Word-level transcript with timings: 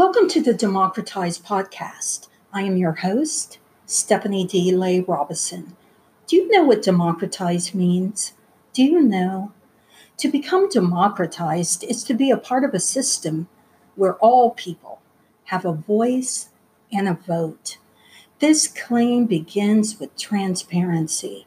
Welcome 0.00 0.28
to 0.28 0.40
the 0.40 0.54
Democratized 0.54 1.44
Podcast. 1.44 2.28
I 2.54 2.62
am 2.62 2.78
your 2.78 2.92
host, 2.92 3.58
Stephanie 3.84 4.46
D. 4.46 4.72
Lay 4.72 5.00
Robison. 5.00 5.76
Do 6.26 6.36
you 6.36 6.50
know 6.50 6.64
what 6.64 6.80
democratized 6.80 7.74
means? 7.74 8.32
Do 8.72 8.82
you 8.82 9.02
know? 9.02 9.52
To 10.16 10.28
become 10.28 10.70
democratized 10.70 11.84
is 11.84 12.02
to 12.04 12.14
be 12.14 12.30
a 12.30 12.38
part 12.38 12.64
of 12.64 12.72
a 12.72 12.80
system 12.80 13.46
where 13.94 14.14
all 14.14 14.52
people 14.52 15.02
have 15.44 15.66
a 15.66 15.74
voice 15.74 16.48
and 16.90 17.06
a 17.06 17.12
vote. 17.12 17.76
This 18.38 18.68
claim 18.68 19.26
begins 19.26 20.00
with 20.00 20.16
transparency 20.16 21.46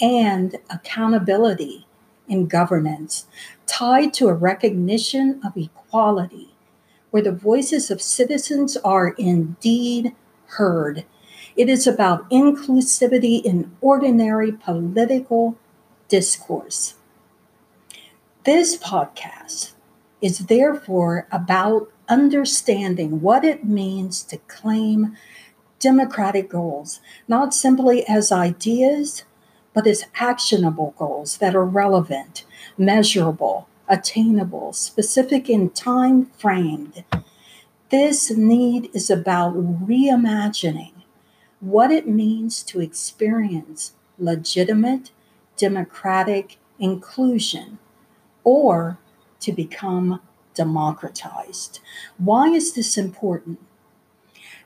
and 0.00 0.54
accountability 0.70 1.88
in 2.28 2.46
governance, 2.46 3.26
tied 3.66 4.14
to 4.14 4.28
a 4.28 4.32
recognition 4.32 5.40
of 5.44 5.56
equality, 5.56 6.49
where 7.10 7.22
the 7.22 7.32
voices 7.32 7.90
of 7.90 8.02
citizens 8.02 8.76
are 8.78 9.08
indeed 9.18 10.14
heard. 10.46 11.04
It 11.56 11.68
is 11.68 11.86
about 11.86 12.28
inclusivity 12.30 13.42
in 13.44 13.76
ordinary 13.80 14.52
political 14.52 15.58
discourse. 16.08 16.94
This 18.44 18.76
podcast 18.76 19.72
is 20.20 20.46
therefore 20.46 21.26
about 21.30 21.90
understanding 22.08 23.20
what 23.20 23.44
it 23.44 23.64
means 23.64 24.22
to 24.24 24.38
claim 24.48 25.16
democratic 25.78 26.50
goals, 26.50 27.00
not 27.26 27.54
simply 27.54 28.06
as 28.06 28.30
ideas, 28.32 29.24
but 29.72 29.86
as 29.86 30.04
actionable 30.16 30.94
goals 30.98 31.38
that 31.38 31.54
are 31.54 31.64
relevant, 31.64 32.44
measurable, 32.76 33.68
attainable, 33.90 34.72
specific 34.72 35.50
in 35.50 35.68
time 35.70 36.26
framed. 36.38 37.04
This 37.90 38.30
need 38.30 38.88
is 38.94 39.10
about 39.10 39.54
reimagining 39.54 40.92
what 41.58 41.90
it 41.90 42.08
means 42.08 42.62
to 42.62 42.80
experience 42.80 43.92
legitimate 44.18 45.10
democratic 45.56 46.56
inclusion 46.78 47.78
or 48.44 48.98
to 49.40 49.52
become 49.52 50.20
democratized. 50.54 51.80
Why 52.16 52.48
is 52.48 52.74
this 52.74 52.96
important? 52.96 53.58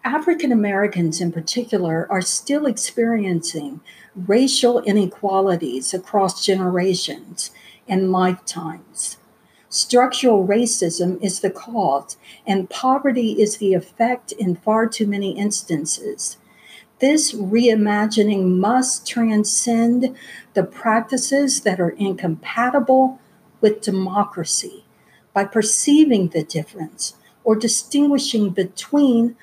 African 0.04 0.52
Americans, 0.52 1.20
in 1.20 1.32
particular, 1.32 2.06
are 2.10 2.20
still 2.20 2.66
experiencing 2.66 3.80
racial 4.14 4.80
inequalities 4.82 5.94
across 5.94 6.44
generations 6.44 7.50
and 7.88 8.12
lifetimes. 8.12 9.18
Structural 9.68 10.46
racism 10.46 11.22
is 11.22 11.40
the 11.40 11.50
cause, 11.50 12.16
and 12.46 12.70
poverty 12.70 13.32
is 13.42 13.56
the 13.56 13.74
effect 13.74 14.32
in 14.32 14.54
far 14.56 14.86
too 14.86 15.06
many 15.06 15.36
instances. 15.36 16.36
This 17.00 17.32
reimagining 17.32 18.56
must 18.58 19.06
transcend 19.06 20.16
the 20.54 20.62
practices 20.62 21.62
that 21.62 21.80
are 21.80 21.90
incompatible 21.90 23.18
with 23.60 23.80
democracy 23.80 24.84
by 25.32 25.44
perceiving 25.44 26.28
the 26.28 26.44
difference 26.44 27.16
or 27.42 27.56
distinguishing 27.56 28.50
between 28.50 29.36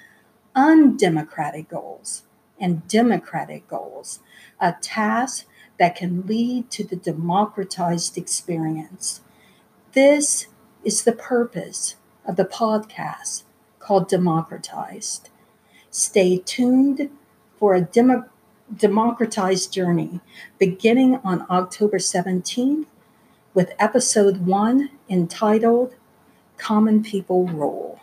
undemocratic 0.56 1.70
goals 1.70 2.24
and 2.60 2.88
democratic 2.88 3.68
goals, 3.68 4.20
a 4.60 4.76
task 4.82 5.46
that 5.82 5.96
can 5.96 6.22
lead 6.28 6.70
to 6.70 6.84
the 6.84 6.96
democratized 6.96 8.16
experience. 8.16 9.22
This 9.94 10.46
is 10.84 11.02
the 11.02 11.12
purpose 11.12 11.96
of 12.24 12.36
the 12.36 12.46
podcast 12.46 13.42
called 13.80 14.08
Democratized. 14.08 15.30
Stay 15.90 16.38
tuned 16.38 17.10
for 17.58 17.74
a 17.74 17.82
demo- 17.82 18.30
democratized 18.78 19.74
journey 19.74 20.20
beginning 20.60 21.16
on 21.24 21.48
October 21.50 21.98
17th 21.98 22.86
with 23.56 23.74
episode 23.80 24.46
one 24.46 24.92
entitled 25.10 25.96
Common 26.58 27.02
People 27.02 27.48
Rule. 27.48 28.00